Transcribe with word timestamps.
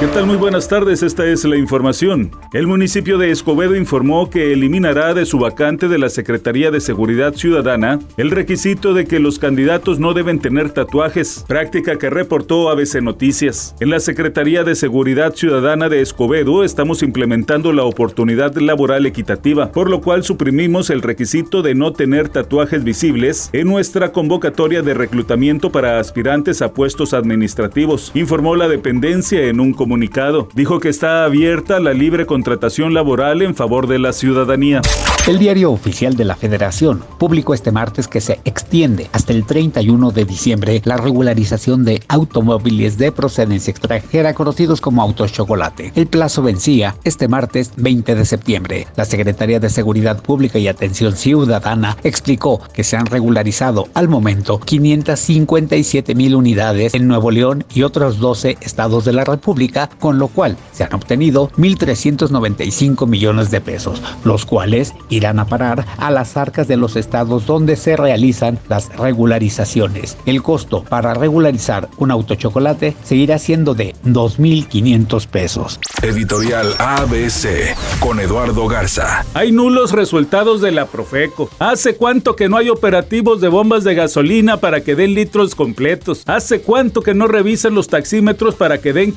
¿Qué 0.00 0.06
tal? 0.06 0.26
Muy 0.26 0.36
buenas 0.36 0.68
tardes, 0.68 1.02
esta 1.02 1.26
es 1.26 1.44
la 1.44 1.56
información. 1.56 2.30
El 2.52 2.68
municipio 2.68 3.18
de 3.18 3.32
Escobedo 3.32 3.74
informó 3.74 4.30
que 4.30 4.52
eliminará 4.52 5.12
de 5.12 5.26
su 5.26 5.40
vacante 5.40 5.88
de 5.88 5.98
la 5.98 6.08
Secretaría 6.08 6.70
de 6.70 6.80
Seguridad 6.80 7.34
Ciudadana 7.34 7.98
el 8.16 8.30
requisito 8.30 8.94
de 8.94 9.06
que 9.06 9.18
los 9.18 9.40
candidatos 9.40 9.98
no 9.98 10.14
deben 10.14 10.38
tener 10.38 10.70
tatuajes, 10.70 11.44
práctica 11.48 11.98
que 11.98 12.10
reportó 12.10 12.70
ABC 12.70 13.02
Noticias. 13.02 13.74
En 13.80 13.90
la 13.90 13.98
Secretaría 13.98 14.62
de 14.62 14.76
Seguridad 14.76 15.34
Ciudadana 15.34 15.88
de 15.88 16.00
Escobedo 16.00 16.62
estamos 16.62 17.02
implementando 17.02 17.72
la 17.72 17.82
oportunidad 17.82 18.54
laboral 18.54 19.04
equitativa, 19.04 19.72
por 19.72 19.90
lo 19.90 20.00
cual 20.00 20.22
suprimimos 20.22 20.90
el 20.90 21.02
requisito 21.02 21.60
de 21.60 21.74
no 21.74 21.92
tener 21.92 22.28
tatuajes 22.28 22.84
visibles 22.84 23.50
en 23.52 23.66
nuestra 23.66 24.12
convocatoria 24.12 24.82
de 24.82 24.94
reclutamiento 24.94 25.72
para 25.72 25.98
aspirantes 25.98 26.62
a 26.62 26.72
puestos 26.72 27.14
administrativos, 27.14 28.12
informó 28.14 28.54
la 28.54 28.68
dependencia 28.68 29.42
en 29.42 29.58
un 29.58 29.72
comunicado 29.72 29.87
comunicado. 29.88 30.48
Dijo 30.52 30.80
que 30.80 30.90
está 30.90 31.24
abierta 31.24 31.80
la 31.80 31.94
libre 31.94 32.26
contratación 32.26 32.92
laboral 32.92 33.40
en 33.40 33.54
favor 33.54 33.86
de 33.86 33.98
la 33.98 34.12
ciudadanía. 34.12 34.82
El 35.26 35.38
diario 35.38 35.72
oficial 35.72 36.14
de 36.14 36.26
la 36.26 36.36
Federación 36.36 37.02
publicó 37.18 37.54
este 37.54 37.72
martes 37.72 38.06
que 38.06 38.20
se 38.20 38.40
extiende 38.44 39.08
hasta 39.12 39.32
el 39.32 39.46
31 39.46 40.10
de 40.10 40.26
diciembre 40.26 40.82
la 40.84 40.98
regularización 40.98 41.84
de 41.84 42.02
automóviles 42.08 42.98
de 42.98 43.12
procedencia 43.12 43.70
extranjera 43.70 44.34
conocidos 44.34 44.82
como 44.82 45.00
autos 45.00 45.32
chocolate. 45.32 45.92
El 45.94 46.06
plazo 46.06 46.42
vencía 46.42 46.94
este 47.04 47.26
martes 47.26 47.72
20 47.76 48.14
de 48.14 48.24
septiembre. 48.26 48.86
La 48.94 49.06
Secretaría 49.06 49.58
de 49.58 49.70
Seguridad 49.70 50.22
Pública 50.22 50.58
y 50.58 50.68
Atención 50.68 51.16
Ciudadana 51.16 51.96
explicó 52.04 52.60
que 52.74 52.84
se 52.84 52.96
han 52.96 53.06
regularizado 53.06 53.88
al 53.94 54.08
momento 54.08 54.60
557 54.60 56.14
mil 56.14 56.34
unidades 56.34 56.94
en 56.94 57.08
Nuevo 57.08 57.30
León 57.30 57.64
y 57.74 57.84
otros 57.84 58.18
12 58.18 58.58
estados 58.60 59.06
de 59.06 59.14
la 59.14 59.24
República 59.24 59.77
con 59.86 60.18
lo 60.18 60.28
cual 60.28 60.56
se 60.72 60.84
han 60.84 60.94
obtenido 60.94 61.50
1.395 61.56 63.06
millones 63.06 63.50
de 63.50 63.60
pesos, 63.60 64.02
los 64.24 64.44
cuales 64.44 64.94
irán 65.08 65.38
a 65.38 65.46
parar 65.46 65.86
a 65.98 66.10
las 66.10 66.36
arcas 66.36 66.68
de 66.68 66.76
los 66.76 66.96
estados 66.96 67.46
donde 67.46 67.76
se 67.76 67.96
realizan 67.96 68.58
las 68.68 68.94
regularizaciones. 68.96 70.16
El 70.26 70.42
costo 70.42 70.82
para 70.82 71.14
regularizar 71.14 71.88
un 71.98 72.10
auto 72.10 72.34
chocolate 72.34 72.96
seguirá 73.02 73.38
siendo 73.38 73.74
de 73.74 73.94
2.500 74.04 75.26
pesos. 75.26 75.80
Editorial 76.02 76.74
ABC 76.78 77.74
con 78.00 78.20
Eduardo 78.20 78.68
Garza. 78.68 79.24
Hay 79.34 79.52
nulos 79.52 79.92
resultados 79.92 80.60
de 80.60 80.72
la 80.72 80.86
Profeco. 80.86 81.50
¿Hace 81.58 81.96
cuánto 81.96 82.36
que 82.36 82.48
no 82.48 82.56
hay 82.56 82.68
operativos 82.68 83.40
de 83.40 83.48
bombas 83.48 83.84
de 83.84 83.94
gasolina 83.94 84.58
para 84.58 84.80
que 84.82 84.94
den 84.94 85.14
litros 85.14 85.54
completos? 85.54 86.22
¿Hace 86.26 86.62
cuánto 86.62 87.02
que 87.02 87.14
no 87.14 87.26
revisan 87.26 87.74
los 87.74 87.88
taxímetros 87.88 88.54
para 88.54 88.78
que 88.78 88.92
den 88.92 89.12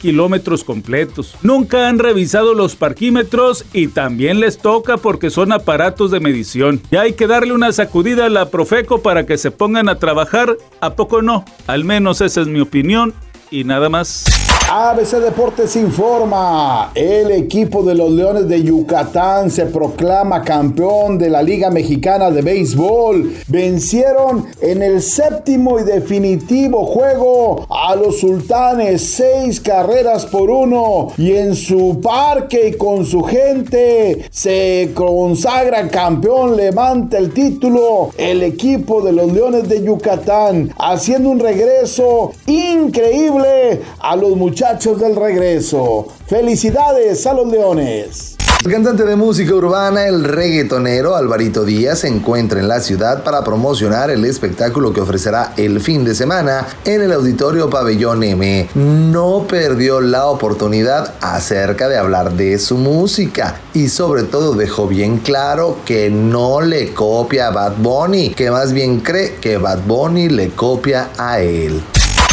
completos. 0.64 1.36
Nunca 1.42 1.88
han 1.88 2.00
revisado 2.00 2.54
los 2.54 2.76
parquímetros 2.76 3.66
y 3.74 3.88
también 3.88 4.40
les 4.40 4.58
toca 4.58 4.98
porque 4.98 5.30
son 5.30 5.52
aparatos 5.52 6.12
de 6.12 6.20
medición. 6.20 6.82
Y 6.92 6.98
hay 6.98 7.14
que 7.14 7.28
darle 7.28 7.54
una 7.54 7.72
sacudida 7.72 8.26
a 8.26 8.30
la 8.30 8.50
Profeco 8.50 9.02
para 9.02 9.26
que 9.26 9.38
se 9.38 9.52
pongan 9.52 9.90
a 9.90 10.00
trabajar. 10.00 10.58
¿A 10.82 10.96
poco 10.96 11.22
no? 11.22 11.46
Al 11.68 11.86
menos 11.86 12.22
esa 12.22 12.42
es 12.42 12.48
mi 12.48 12.60
opinión 12.60 13.14
y 13.50 13.64
nada 13.64 13.90
más. 13.90 14.61
ABC 14.74 15.20
Deportes 15.20 15.76
informa, 15.76 16.92
el 16.96 17.30
equipo 17.32 17.84
de 17.84 17.94
los 17.94 18.10
Leones 18.10 18.48
de 18.48 18.64
Yucatán 18.64 19.52
se 19.52 19.66
proclama 19.66 20.44
campeón 20.44 21.18
de 21.18 21.30
la 21.30 21.44
Liga 21.44 21.70
Mexicana 21.70 22.32
de 22.32 22.42
Béisbol. 22.42 23.34
Vencieron 23.50 24.46
en 24.62 24.82
el 24.82 25.02
séptimo 25.02 25.78
y 25.78 25.84
definitivo 25.84 26.86
juego 26.86 27.68
a 27.70 27.98
los 27.98 28.22
Sultanes, 28.22 29.14
seis 29.14 29.60
carreras 29.60 30.26
por 30.26 30.50
uno. 30.50 31.10
Y 31.18 31.34
en 31.34 31.54
su 31.54 32.00
parque 32.02 32.70
y 32.70 32.78
con 32.78 33.06
su 33.06 33.24
gente 33.24 34.26
se 34.32 34.92
consagra 34.94 35.90
campeón, 35.90 36.56
levanta 36.56 37.18
el 37.18 37.34
título 37.34 38.12
el 38.18 38.42
equipo 38.42 39.02
de 39.02 39.12
los 39.12 39.34
Leones 39.34 39.68
de 39.68 39.84
Yucatán, 39.84 40.74
haciendo 40.80 41.30
un 41.30 41.42
regreso 41.42 42.32
increíble 42.48 43.82
a 44.00 44.16
los 44.16 44.38
muchachos 44.38 44.61
muchachos 44.62 45.00
del 45.00 45.16
regreso. 45.16 46.08
Felicidades 46.28 47.26
a 47.26 47.34
los 47.34 47.48
leones. 47.48 48.38
El 48.64 48.72
cantante 48.72 49.06
de 49.06 49.16
música 49.16 49.56
urbana, 49.56 50.06
el 50.06 50.24
reggaetonero 50.24 51.16
Alvarito 51.16 51.66
Díaz, 51.66 52.02
se 52.02 52.10
encuentra 52.10 52.60
en 52.60 52.68
la 52.68 52.80
ciudad 52.80 53.24
para 53.24 53.44
promocionar 53.44 54.12
el 54.12 54.24
espectáculo 54.24 54.94
que 54.94 55.02
ofrecerá 55.02 55.54
el 55.58 55.82
fin 55.82 56.06
de 56.06 56.14
semana 56.14 56.68
en 56.86 57.02
el 57.02 57.12
Auditorio 57.12 57.72
Pabellón 57.72 58.24
M. 58.24 58.70
No 58.76 59.48
perdió 59.50 60.00
la 60.00 60.28
oportunidad 60.28 61.16
acerca 61.22 61.90
de 61.90 61.98
hablar 61.98 62.34
de 62.34 62.60
su 62.60 62.78
música 62.78 63.60
y 63.74 63.88
sobre 63.88 64.22
todo 64.22 64.54
dejó 64.54 64.86
bien 64.86 65.18
claro 65.18 65.78
que 65.88 66.12
no 66.12 66.62
le 66.62 66.94
copia 66.94 67.48
a 67.48 67.50
Bad 67.52 67.78
Bunny, 67.78 68.30
que 68.36 68.52
más 68.52 68.74
bien 68.74 69.00
cree 69.00 69.38
que 69.38 69.58
Bad 69.58 69.80
Bunny 69.88 70.30
le 70.30 70.50
copia 70.52 71.10
a 71.18 71.40
él. 71.40 71.82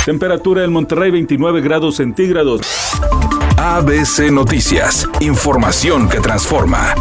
Temperatura 0.08 0.64
en 0.64 0.72
Monterrey 0.72 1.10
29 1.10 1.60
grados 1.60 1.96
centígrados. 1.96 2.62
ABC 3.58 4.32
Noticias. 4.32 5.06
Información 5.20 6.08
que 6.08 6.18
transforma. 6.18 6.94